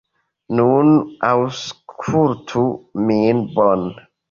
Nun 0.59 0.89
aŭskultu 1.33 2.65
min 3.13 3.47
bone. 3.61 4.05